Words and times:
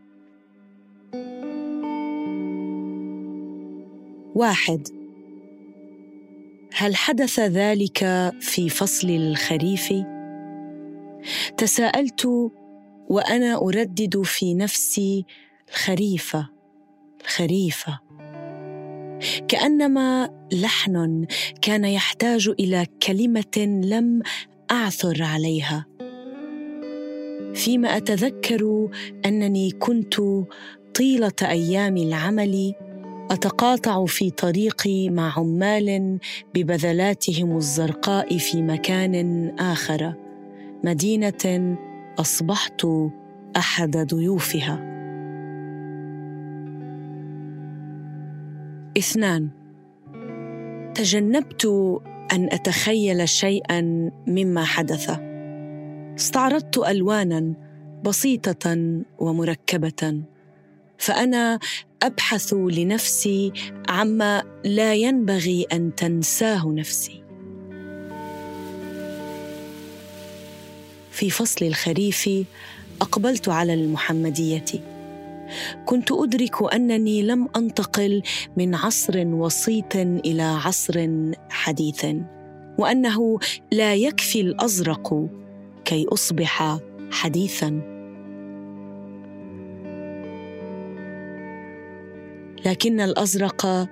واحد. 4.36 4.88
هل 6.74 6.96
حدث 6.96 7.40
ذلك 7.40 8.32
في 8.40 8.70
فصل 8.70 9.10
الخريف؟ 9.10 9.94
تساءلت 11.58 12.52
وأنا 13.10 13.56
أردد 13.56 14.22
في 14.22 14.54
نفسي 14.54 15.26
الخريفه 15.70 16.50
الخريفه 17.22 18.00
كأنما 19.48 20.41
لحن 20.52 21.26
كان 21.62 21.86
يحتاج 21.86 22.52
إلى 22.60 22.86
كلمة 23.08 23.82
لم 23.84 24.22
أعثر 24.72 25.24
عليها. 25.24 25.86
فيما 27.54 27.98
أتذكر 27.98 28.90
أنني 29.26 29.72
كنت 29.72 30.16
طيلة 30.96 31.34
أيام 31.42 31.98
العمل 31.98 32.74
أتقاطع 33.32 34.06
في 34.06 34.30
طريقي 34.30 35.10
مع 35.10 35.40
عمال 35.40 36.20
ببذلاتهم 36.56 37.58
الزرقاء 37.58 38.38
في 38.38 38.62
مكان 38.62 39.48
آخر 39.60 40.14
مدينة 40.84 41.78
أصبحت 42.20 42.88
أحد 43.58 43.98
ضيوفها. 43.98 44.92
اثنان. 48.98 49.61
تجنبت 50.96 51.66
أن 52.34 52.50
أتخيل 52.52 53.30
شيئا 53.30 53.82
مما 54.28 54.64
حدث. 54.64 55.20
استعرضت 56.20 56.78
الوانا 56.78 57.54
بسيطة 58.04 58.78
ومركبة 59.20 60.22
فأنا 60.98 61.60
أبحث 62.04 62.54
لنفسي 62.54 63.54
عما 63.90 64.44
لا 64.66 64.94
ينبغي 64.94 65.66
أن 65.74 65.96
تنساه 65.96 66.68
نفسي. 66.68 67.24
في 71.12 71.30
فصل 71.30 71.66
الخريف 71.66 72.30
أقبلت 73.02 73.50
على 73.50 73.74
المحمدية. 73.74 74.91
كنت 75.86 76.12
أدرك 76.12 76.74
أنني 76.74 77.22
لم 77.22 77.48
أنتقل 77.56 78.22
من 78.58 78.76
عصر 78.76 79.28
وسيط 79.28 79.96
إلى 79.96 80.44
عصر 80.44 81.08
حديث 81.50 82.06
وأنه 82.78 83.40
لا 83.72 83.96
يكفي 83.96 84.42
الأزرق 84.42 85.30
كي 85.86 86.06
أصبح 86.10 86.80
حديثا. 87.12 87.82
لكن 92.66 93.02
الأزرق 93.02 93.90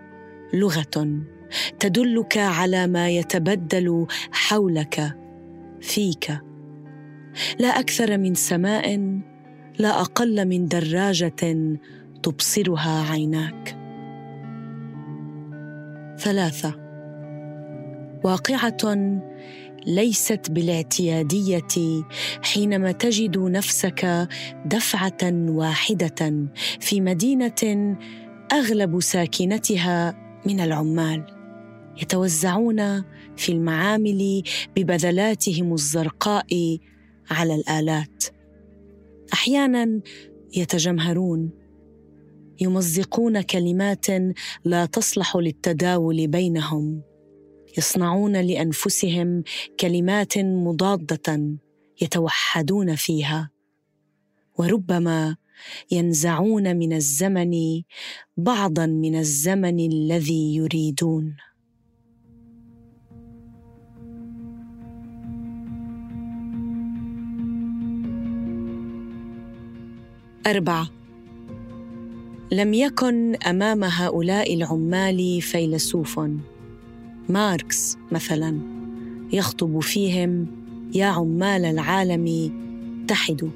لغة 0.54 1.24
تدلك 1.80 2.38
على 2.38 2.88
ما 2.88 3.10
يتبدل 3.10 4.08
حولك 4.32 5.18
فيك. 5.82 6.32
لا 7.60 7.68
أكثر 7.68 8.18
من 8.18 8.34
سماء 8.34 9.20
لا 9.80 10.02
أقل 10.02 10.48
من 10.48 10.68
دراجة 10.68 11.68
تبصرها 12.24 13.12
عيناك. 13.12 13.78
ثلاثة. 16.18 16.76
واقعة 18.24 18.78
ليست 19.88 20.52
بالاعتيادية 20.52 22.04
حينما 22.44 22.92
تجد 22.92 23.38
نفسك 23.38 24.28
دفعة 24.66 25.18
واحدة 25.34 26.48
في 26.80 27.02
مدينة 27.02 27.98
أغلب 28.54 29.00
ساكنتها 29.00 30.16
من 30.46 30.60
العمال. 30.60 31.26
يتوزعون 32.02 33.04
في 33.38 33.52
المعامل 33.52 34.44
ببذلاتهم 34.76 35.74
الزرقاء 35.74 36.78
على 37.32 37.56
الآلات. 37.56 38.39
أحيانا 39.34 40.02
يتجمهرون 40.56 41.52
يمزقون 42.62 43.42
كلمات 43.42 44.06
لا 44.66 44.86
تصلح 44.86 45.38
للتداول 45.38 46.28
بينهم 46.28 47.02
يصنعون 47.78 48.42
لأنفسهم 48.42 49.44
كلمات 49.80 50.38
مضادة 50.38 51.58
يتوحدون 52.02 52.96
فيها 52.96 53.52
وربما 54.58 55.36
ينزعون 55.92 56.76
من 56.76 56.94
الزمن 56.94 57.82
بعضا 58.38 58.86
من 58.86 59.16
الزمن 59.16 59.80
الذي 59.80 60.56
يريدون. 60.56 61.36
أربعة. 70.48 70.90
لم 72.52 72.74
يكن 72.74 73.36
أمام 73.36 73.84
هؤلاء 73.84 74.54
العمال 74.54 75.42
فيلسوف. 75.42 76.20
ماركس 77.30 77.98
مثلا 78.12 78.60
يخطب 79.34 79.80
فيهم 79.80 80.48
يا 80.96 81.06
عمال 81.06 81.66
العالم 81.66 82.52
اتحدوا. 83.04 83.50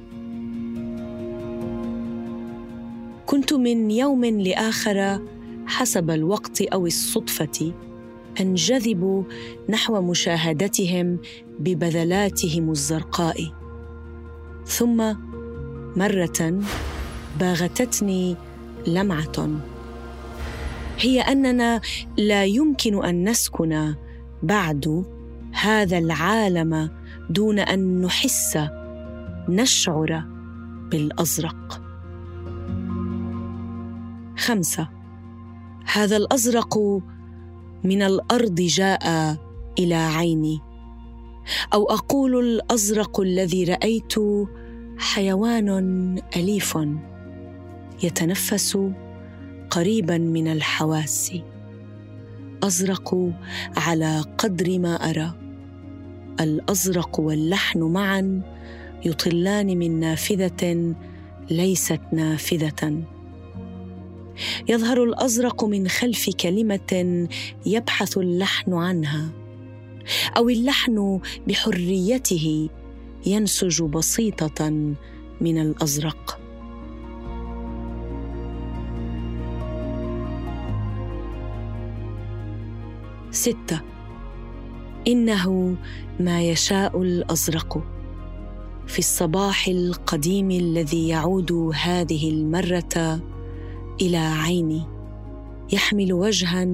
كنت 3.25 3.53
من 3.53 3.91
يوم 3.91 4.25
لآخر 4.25 5.19
حسب 5.65 6.09
الوقت 6.09 6.61
أو 6.61 6.85
الصدفة 6.85 7.73
أنجذب 8.39 9.25
نحو 9.69 10.01
مشاهدتهم 10.01 11.19
ببذلاتهم 11.59 12.71
الزرقاء. 12.71 13.51
ثم 14.65 15.13
مرة 15.95 16.61
باغتتني 17.39 18.35
لمعة. 18.87 19.49
هي 20.97 21.21
أننا 21.21 21.81
لا 22.17 22.45
يمكن 22.45 23.05
أن 23.05 23.29
نسكن 23.29 23.95
بعد 24.43 25.05
هذا 25.51 25.97
العالم 25.97 26.89
دون 27.29 27.59
أن 27.59 28.01
نحس 28.01 28.59
نشعر 29.49 30.23
بالأزرق. 30.91 31.81
خمسة. 34.37 34.89
هذا 35.93 36.17
الأزرق 36.17 36.77
من 37.83 38.01
الأرض 38.01 38.55
جاء 38.55 39.37
إلى 39.79 39.95
عيني. 39.95 40.61
أو 41.73 41.85
أقول 41.85 42.39
الأزرق 42.39 43.19
الذي 43.19 43.63
رأيت 43.63 44.13
حيوان 44.97 45.69
أليف 46.35 46.77
يتنفس 48.03 48.77
قريبا 49.69 50.17
من 50.17 50.47
الحواس 50.47 51.33
أزرق 52.63 53.31
على 53.77 54.25
قدر 54.37 54.79
ما 54.79 54.95
أرى. 54.95 55.33
الأزرق 56.39 57.19
واللحن 57.19 57.83
معا 57.83 58.41
يطلان 59.05 59.77
من 59.77 59.99
نافذة 59.99 60.95
ليست 61.51 62.01
نافذة. 62.13 63.03
يظهر 64.69 65.03
الأزرق 65.03 65.63
من 65.63 65.87
خلف 65.87 66.29
كلمة 66.29 67.27
يبحث 67.65 68.17
اللحن 68.17 68.73
عنها 68.73 69.29
أو 70.37 70.49
اللحن 70.49 71.19
بحريته 71.47 72.69
ينسج 73.25 73.83
بسيطة 73.83 74.69
من 75.41 75.57
الأزرق. 75.57 76.39
ستة. 83.31 83.81
إنه 85.07 85.75
ما 86.19 86.41
يشاء 86.41 87.01
الأزرق 87.01 87.83
في 88.87 88.99
الصباح 88.99 89.67
القديم 89.67 90.51
الذي 90.51 91.07
يعود 91.07 91.71
هذه 91.75 92.29
المرة 92.29 93.21
إلى 94.01 94.17
عيني 94.17 94.83
يحمل 95.73 96.13
وجها 96.13 96.67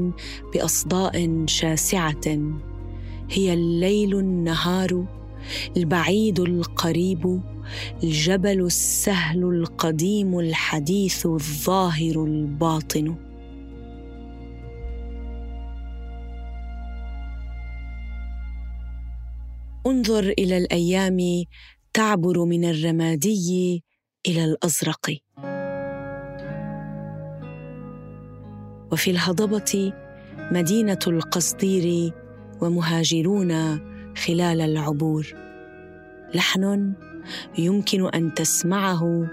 بأصداء 0.54 1.46
شاسعة 1.46 2.40
هي 3.30 3.54
الليل 3.54 4.20
النهار 4.20 5.19
البعيد 5.78 6.40
القريب 6.40 7.42
الجبل 8.04 8.66
السهل 8.66 9.44
القديم 9.44 10.40
الحديث 10.40 11.26
الظاهر 11.26 12.24
الباطن. 12.24 13.16
انظر 19.88 20.34
إلى 20.40 20.58
الأيام 20.58 21.44
تعبر 21.94 22.46
من 22.46 22.66
الرمادي 22.66 23.84
إلى 24.28 24.46
الأزرق. 24.46 25.10
وفي 28.92 29.12
الهضبة 29.12 29.94
مدينة 30.52 31.00
القصدير 31.08 32.14
ومهاجرون 32.62 33.52
خلال 34.26 34.62
العبور. 34.62 35.28
لحن 36.36 36.94
يمكن 37.58 38.10
أن 38.14 38.34
تسمعه 38.34 39.28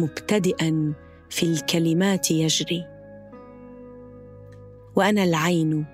مبتدئا 0.00 0.92
في 1.30 1.42
الكلمات 1.42 2.30
يجري. 2.30 2.84
وأنا 4.96 5.24
العين 5.24 5.86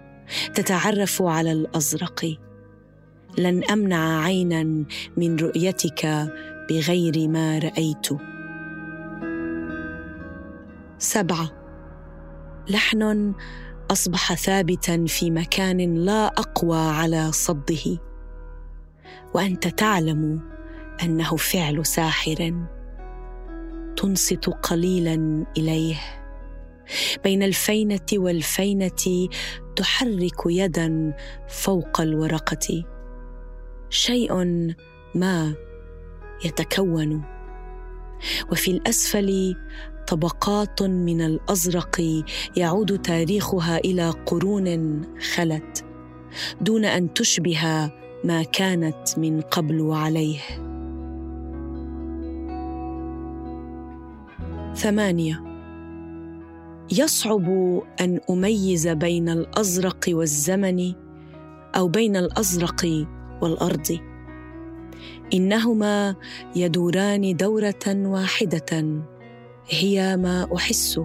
تتعرف 0.55 1.23
على 1.23 1.53
الأزرق. 1.53 2.39
لن 3.39 3.65
أمنع 3.65 4.23
عينا 4.23 4.63
من 5.17 5.37
رؤيتك 5.37 6.07
بغير 6.71 7.29
ما 7.29 7.59
رأيت. 7.59 8.09
سبعة. 10.99 11.51
لحن 12.71 13.33
أصبح 13.91 14.35
ثابتا 14.35 15.05
في 15.09 15.31
مكان 15.31 15.95
لا 15.95 16.27
أقوى 16.27 16.79
على 16.79 17.33
صده 17.33 17.99
وأنت 19.35 19.69
تعلم 19.69 20.41
أنه 21.03 21.37
فعل 21.37 21.87
ساحر 21.87 22.67
تنصت 23.97 24.47
قليلا 24.49 25.47
إليه. 25.57 25.97
بين 27.25 27.43
الفينة 27.43 28.07
والفينة 28.13 29.29
تحرك 29.77 30.43
يدا 30.47 31.17
فوق 31.49 32.01
الورقة. 32.01 32.85
شيء 33.91 34.35
ما 35.15 35.55
يتكون. 36.45 37.25
وفي 38.53 38.71
الأسفل 38.71 39.57
طبقات 40.09 40.83
من 40.83 41.21
الأزرق 41.21 42.23
يعود 42.57 42.99
تاريخها 42.99 43.79
إلى 43.79 44.11
قرون 44.11 45.03
خلت. 45.35 45.85
دون 46.61 46.85
أن 46.85 47.15
تشبه 47.15 47.91
ما 48.25 48.43
كانت 48.43 49.19
من 49.19 49.41
قبل 49.41 49.91
عليه. 49.91 50.41
ثمانية. 54.75 55.43
يصعب 56.93 57.49
أن 58.01 58.21
أميز 58.31 58.89
بين 58.89 59.29
الأزرق 59.29 60.05
والزمن 60.09 60.93
أو 61.77 61.89
بين 61.89 62.17
الأزرق 62.17 63.07
والأرض. 63.43 63.99
إنهما 65.35 66.15
يدوران 66.57 67.37
دورة 67.37 67.87
واحدة 67.87 69.03
هي 69.69 70.17
ما 70.17 70.49
أحس. 70.57 71.01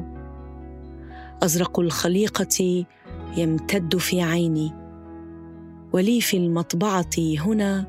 أزرق 1.43 1.79
الخليقة 1.79 2.85
يمتد 3.37 3.97
في 3.97 4.21
عيني. 4.21 4.78
ولي 5.93 6.21
في 6.21 6.37
المطبعة 6.37 7.09
هنا 7.39 7.85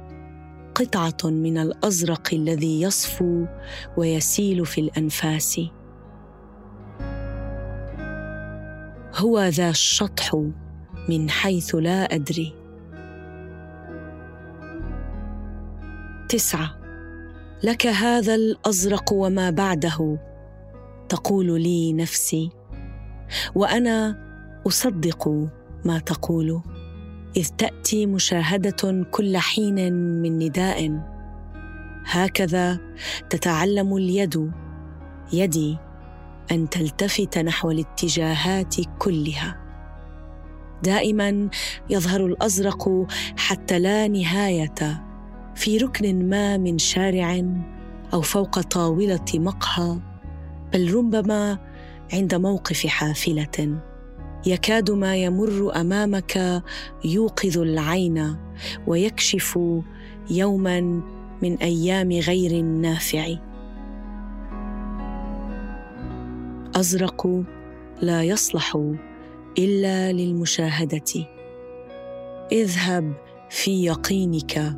قطعة 0.75 1.31
من 1.31 1.58
الأزرق 1.58 2.29
الذي 2.32 2.81
يصفو 2.82 3.47
ويسيل 3.97 4.67
في 4.67 4.81
الأنفاس. 4.81 5.61
هو 9.17 9.41
ذا 9.41 9.70
الشطح 9.70 10.43
من 11.08 11.31
حيث 11.31 11.75
لا 11.75 12.14
أدري. 12.14 12.55
تسعة. 16.29 16.76
لك 17.62 17.87
هذا 17.87 18.35
الأزرق 18.35 19.12
وما 19.12 19.50
بعده 19.50 20.19
تقول 21.08 21.62
لي 21.62 21.93
نفسي 21.93 22.50
وأنا 23.55 24.17
أصدق 24.67 25.29
ما 25.85 25.99
تقول. 25.99 26.62
إذ 27.36 27.48
تأتي 27.48 28.06
مشاهدة 28.06 29.06
كل 29.10 29.36
حين 29.36 29.92
من 29.92 30.38
نداء. 30.38 31.00
هكذا 32.04 32.78
تتعلم 33.30 33.96
اليد 33.96 34.52
يدي 35.32 35.78
أن 36.52 36.68
تلتفت 36.68 37.38
نحو 37.38 37.70
الاتجاهات 37.70 38.74
كلها. 38.98 39.60
دائما 40.82 41.48
يظهر 41.90 42.26
الأزرق 42.26 43.06
حتى 43.36 43.78
لا 43.78 44.08
نهاية 44.08 45.04
في 45.54 45.78
ركن 45.78 46.28
ما 46.28 46.56
من 46.56 46.78
شارع 46.78 47.42
أو 48.12 48.20
فوق 48.20 48.60
طاولة 48.60 49.24
مقهى 49.34 49.98
بل 50.72 50.94
ربما 50.94 51.58
عند 52.12 52.34
موقف 52.34 52.86
حافلة. 52.86 53.80
يكاد 54.46 54.90
ما 54.90 55.16
يمر 55.16 55.81
أمامك 55.81 56.62
يوقظ 57.04 57.58
العين 57.58 58.37
ويكشف 58.87 59.58
يوما 60.31 60.81
من 61.42 61.56
أيام 61.56 62.12
غير 62.12 62.50
النافع. 62.50 63.34
أزرق 66.75 67.42
لا 68.02 68.22
يصلح 68.22 68.94
إلا 69.58 70.12
للمشاهدة. 70.12 71.28
اذهب 72.52 73.12
في 73.50 73.85
يقينك. 73.85 74.76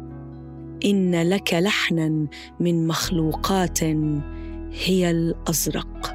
إن 0.85 1.23
لك 1.23 1.54
لحنا 1.54 2.26
من 2.61 2.87
مخلوقات 2.87 3.85
هي 4.85 5.11
الأزرق. 5.11 6.12